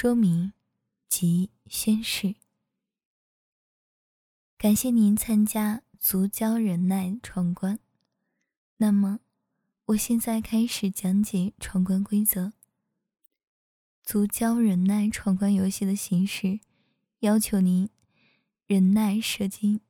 [0.00, 0.52] 说明
[1.08, 2.36] 及宣誓。
[4.56, 7.80] 感谢您参加足交忍耐闯关。
[8.76, 9.18] 那么，
[9.86, 12.52] 我现在开始讲解闯关规则。
[14.04, 16.60] 足交忍耐闯关游戏的形式，
[17.18, 17.90] 要求您
[18.66, 19.80] 忍耐射精。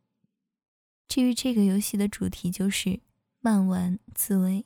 [1.07, 3.01] 至于这个游戏的主题，就是
[3.41, 4.65] 慢玩自慰。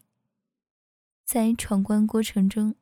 [1.24, 2.76] 在闯关过程中，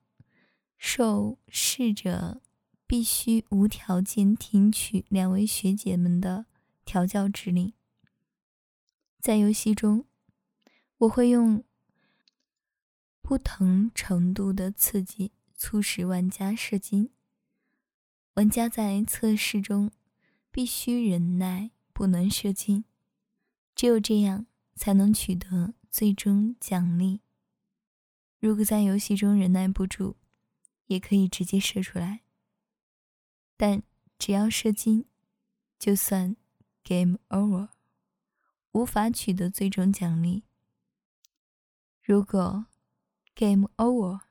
[0.77, 2.43] 受试者
[2.91, 6.47] 必须无条件听取两位学姐们的。
[6.85, 7.73] 调教指令。
[9.21, 10.07] 在游戏中，
[10.99, 11.63] 我会用
[13.23, 17.11] 不同程度的刺激促使玩家射精。
[18.35, 19.93] 玩家在测试中
[20.51, 22.83] 必须忍耐，不能射精，
[23.77, 27.21] 只有这样才能取得最终奖励。
[28.41, 30.17] 如果在游戏中忍耐不住，
[30.87, 32.23] 也可以直接射出来，
[33.61, 33.83] 但
[34.19, 35.05] 只要射精，
[35.79, 36.35] 就算。
[36.83, 37.69] Game over，
[38.73, 40.45] 无法取得最终奖励。
[42.03, 42.65] 如果
[43.35, 44.23] Game over，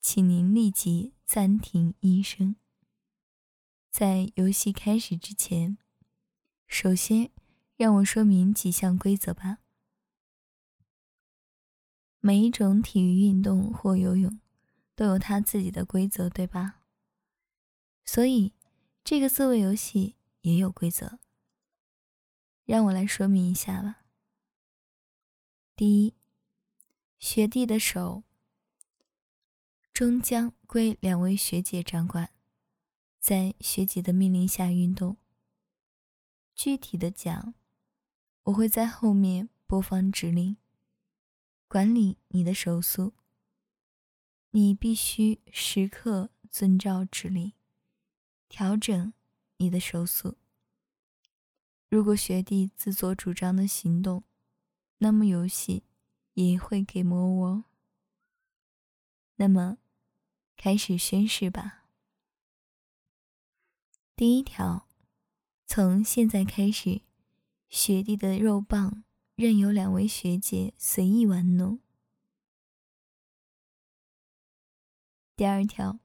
[0.00, 2.54] 请您立即暂停医生。
[3.90, 5.76] 在游戏开始之前，
[6.68, 7.30] 首先
[7.76, 9.58] 让我说明几项规则吧。
[12.20, 14.40] 每一种体育运动或游泳
[14.94, 16.80] 都有它自己的规则，对吧？
[18.06, 18.54] 所以
[19.04, 21.18] 这个自慰游戏也有规则。
[22.64, 24.04] 让我来说明一下吧。
[25.76, 26.14] 第一，
[27.18, 28.24] 学弟的手
[29.92, 32.32] 终将归两位学姐掌管，
[33.20, 35.18] 在学姐的命令下运动。
[36.54, 37.54] 具体的讲，
[38.44, 40.56] 我会在后面播放指令，
[41.68, 43.12] 管理你的手速。
[44.50, 47.52] 你必须时刻遵照指令，
[48.48, 49.12] 调整
[49.56, 50.36] 你的手速。
[51.88, 54.24] 如果学弟自作主张的行动，
[54.98, 55.84] 那么游戏
[56.34, 57.64] 也会给魔我。
[59.36, 59.78] 那么，
[60.56, 61.84] 开始宣誓吧。
[64.16, 64.88] 第一条，
[65.66, 67.02] 从现在开始，
[67.68, 71.78] 学弟的肉棒任由两位学姐随意玩弄。
[75.36, 76.00] 第二条，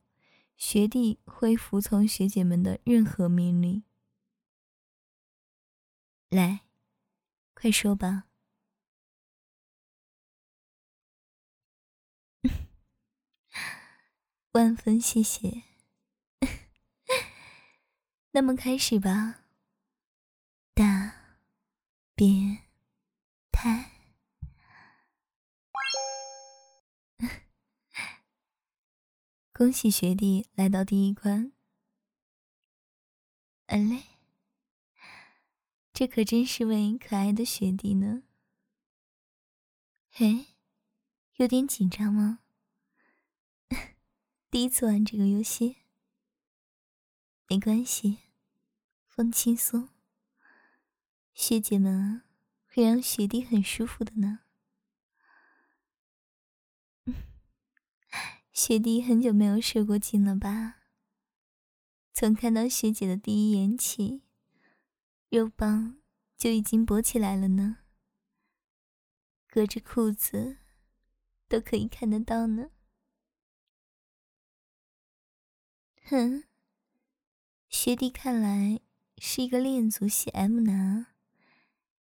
[0.61, 3.83] 学弟会服从学姐们的任何命令。
[6.29, 6.67] 来，
[7.55, 8.25] 快说吧。
[14.53, 15.63] 万分谢谢。
[18.33, 19.45] 那么开始吧。
[20.75, 21.15] 大
[22.13, 22.59] 变
[23.51, 24.01] 态。
[29.61, 31.51] 恭喜学弟来到第一关。
[33.67, 34.05] 嗯嘞。
[35.93, 38.23] 这可真是位可爱的学弟呢。
[40.09, 40.47] 嘿，
[41.35, 42.39] 有点紧张吗？
[44.49, 45.77] 第一次玩这个游戏，
[47.47, 48.17] 没关系，
[49.05, 49.89] 放轻松。
[51.35, 52.23] 学姐们
[52.65, 54.39] 会让学弟很舒服的呢。
[58.63, 60.81] 学弟很久没有射过精了吧？
[62.13, 64.21] 从看到学姐的第一眼起。
[65.29, 65.97] 肉棒
[66.37, 67.77] 就已经勃起来了呢，
[69.47, 70.57] 隔着裤子
[71.47, 72.69] 都可以看得到呢。
[76.03, 76.43] 哼，
[77.67, 78.79] 学弟看来
[79.17, 81.07] 是一个恋足系 M 男，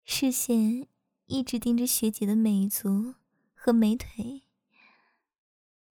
[0.04, 0.90] 视线
[1.28, 3.16] 一直盯着学姐的美足
[3.56, 4.44] 和美腿，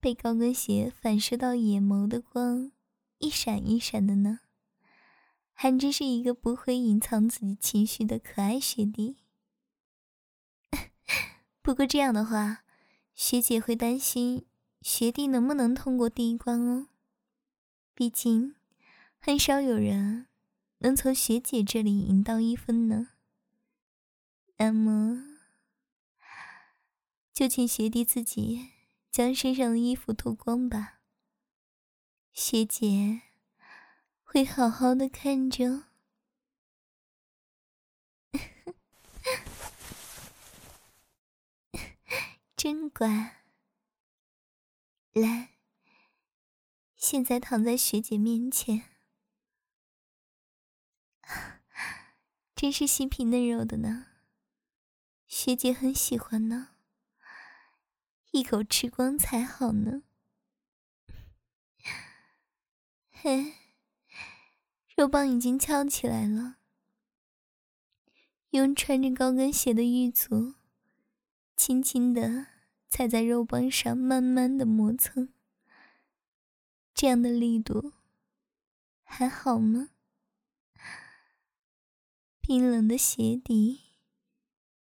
[0.00, 2.72] 被高跟鞋反射到眼眸的光
[3.18, 4.40] 一闪一闪的呢。
[5.52, 9.18] 还真是一个不会隐藏自己情绪的可爱学弟。
[11.60, 12.64] 不过这样的话，
[13.14, 14.46] 学姐会担心
[14.80, 16.88] 学弟能不能通过第一关哦。
[17.94, 18.54] 毕竟，
[19.18, 20.28] 很少有人
[20.78, 23.10] 能从学姐这里赢到一分呢。
[24.56, 25.36] 那么，
[27.34, 28.70] 就请学弟自己
[29.10, 31.00] 将身上的衣服脱光吧。
[32.32, 33.30] 学姐。
[34.32, 35.86] 会好好的看着，
[42.56, 43.42] 真乖。
[45.10, 45.58] 来，
[46.94, 48.84] 现在躺在学姐面前，
[52.54, 54.06] 真是细皮嫩肉的呢。
[55.26, 56.76] 学姐很喜欢呢，
[58.32, 60.02] 一口吃光才好呢。
[63.10, 63.54] 嘿，
[64.96, 66.56] 肉棒已经翘起来了，
[68.50, 70.54] 用穿着高跟鞋的玉足，
[71.56, 72.46] 轻轻的
[72.88, 75.32] 踩在肉棒上，慢慢的磨蹭。
[76.94, 77.92] 这样的力度
[79.02, 79.90] 还好吗？
[82.40, 83.80] 冰冷的鞋底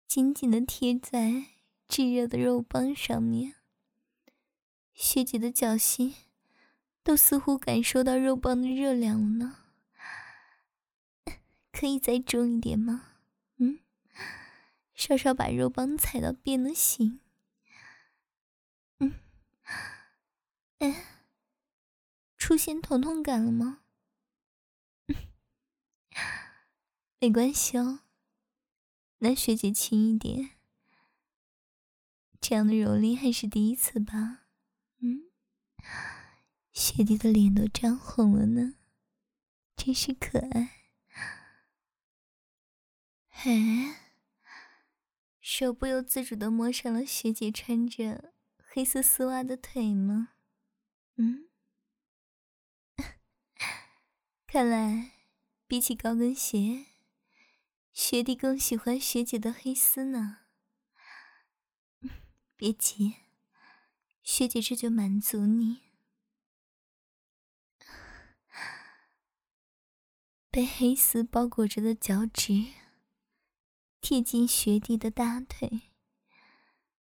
[0.08, 1.53] 紧紧的贴在
[1.96, 3.54] 炙热的肉棒上面，
[4.96, 6.16] 学姐的脚心
[7.04, 9.60] 都似乎感受到肉棒的热量了呢。
[11.72, 13.10] 可以再重一点吗？
[13.58, 13.78] 嗯，
[14.96, 17.20] 稍稍把肉棒踩到变了形。
[18.98, 19.14] 嗯，
[20.80, 21.06] 哎，
[22.40, 23.84] 出现疼痛感了吗？
[27.22, 28.00] 没关系哦，
[29.20, 30.53] 那学姐轻一点。
[32.46, 34.42] 这样的蹂躏还是第一次吧？
[35.00, 35.32] 嗯，
[36.74, 38.74] 学弟的脸都涨红了呢，
[39.78, 40.90] 真是可爱。
[43.30, 43.94] 嘿，
[45.40, 50.34] 手不由自主的摸上了学姐穿着黑色丝袜的腿吗？
[51.16, 51.48] 嗯，
[54.46, 55.12] 看来
[55.66, 56.88] 比起高跟鞋。
[57.94, 60.40] 学弟更喜欢学姐的黑丝呢。
[62.56, 63.16] 别急，
[64.22, 65.82] 学姐这就满足你。
[70.50, 72.66] 被黑丝包裹着的脚趾
[74.02, 75.82] 贴近学弟的大腿，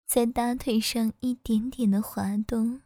[0.06, 2.82] 在大腿上一点点的滑动，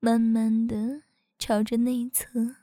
[0.00, 1.02] 慢慢的
[1.38, 2.56] 朝着内侧，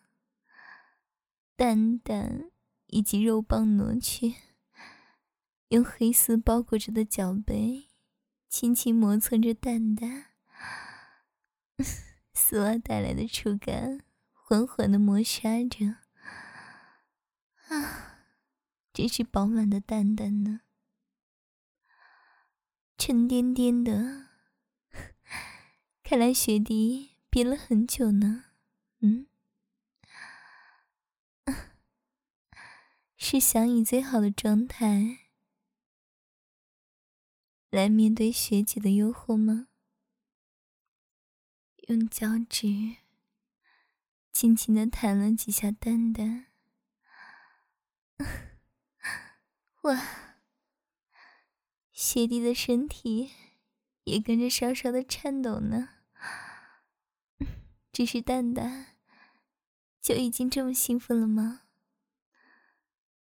[1.55, 2.51] 蛋蛋。
[2.93, 4.35] 以及肉棒挪去，
[5.69, 7.87] 用黑丝包裹着的脚背，
[8.51, 10.25] 轻轻磨蹭着蛋蛋，
[12.35, 14.01] 丝袜带来的触感，
[14.33, 15.95] 缓缓的磨砂着，
[17.69, 18.27] 啊，
[18.91, 20.59] 真是饱满的蛋蛋呢，
[22.97, 24.27] 沉甸甸的，
[26.03, 28.43] 看来学弟憋了很久呢，
[28.99, 29.27] 嗯。
[33.15, 35.30] 是想以最好的状态
[37.71, 39.69] 来面对学姐的诱惑吗？
[41.87, 42.97] 用脚趾
[44.33, 46.47] 轻轻的弹了几下蛋蛋，
[49.83, 50.37] 哇！
[51.93, 53.31] 学弟的身体
[54.03, 55.89] 也跟着稍稍的颤抖呢。
[57.93, 58.97] 只是蛋蛋
[60.01, 61.61] 就已经这么兴奋了吗？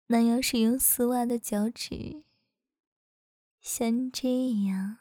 [0.07, 2.23] 那要是用丝袜的脚趾，
[3.61, 4.27] 像这
[4.65, 4.97] 样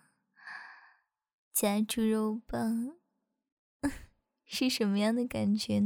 [1.51, 2.99] 夹住肉棒，
[4.45, 5.79] 是什么样的感觉呢？